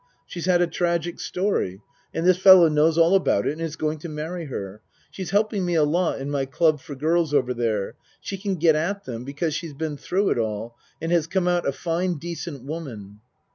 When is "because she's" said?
9.25-9.75